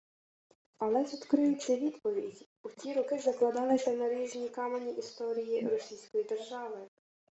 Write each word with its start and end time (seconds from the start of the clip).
Але 0.77 1.03
тут 1.03 1.23
і 1.25 1.27
криється 1.27 1.75
відповідь: 1.75 2.47
у 2.63 2.69
ті 2.69 2.93
роки 2.93 3.19
закладалися 3.19 3.91
наріжні 3.91 4.49
камені 4.49 4.91
історії 4.93 5.67
Російської 5.67 6.23
держави 6.23 6.87